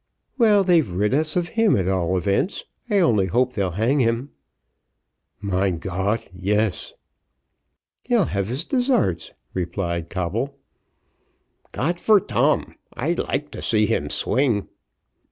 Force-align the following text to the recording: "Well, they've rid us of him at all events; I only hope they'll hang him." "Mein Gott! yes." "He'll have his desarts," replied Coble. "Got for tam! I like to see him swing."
"Well, 0.35 0.63
they've 0.63 0.89
rid 0.89 1.13
us 1.13 1.35
of 1.35 1.49
him 1.49 1.77
at 1.77 1.87
all 1.87 2.17
events; 2.17 2.63
I 2.89 2.97
only 2.97 3.27
hope 3.27 3.53
they'll 3.53 3.69
hang 3.77 3.99
him." 3.99 4.31
"Mein 5.39 5.77
Gott! 5.77 6.27
yes." 6.33 6.93
"He'll 8.05 8.25
have 8.25 8.47
his 8.47 8.65
desarts," 8.65 9.33
replied 9.53 10.09
Coble. 10.09 10.57
"Got 11.71 11.99
for 11.99 12.19
tam! 12.19 12.73
I 12.95 13.13
like 13.13 13.51
to 13.51 13.61
see 13.61 13.85
him 13.85 14.09
swing." 14.09 14.69